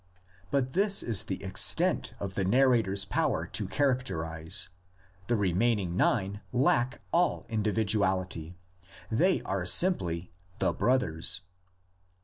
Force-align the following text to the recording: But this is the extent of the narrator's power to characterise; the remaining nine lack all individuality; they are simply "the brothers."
But 0.49 0.73
this 0.73 1.03
is 1.03 1.21
the 1.25 1.43
extent 1.43 2.15
of 2.19 2.33
the 2.33 2.43
narrator's 2.43 3.05
power 3.05 3.45
to 3.45 3.67
characterise; 3.67 4.69
the 5.27 5.35
remaining 5.35 5.95
nine 5.95 6.41
lack 6.51 7.03
all 7.11 7.45
individuality; 7.49 8.55
they 9.11 9.43
are 9.43 9.63
simply 9.67 10.31
"the 10.57 10.73
brothers." 10.73 11.41